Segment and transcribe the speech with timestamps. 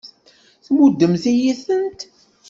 [0.65, 1.99] Tmuddemt-iyi-tent.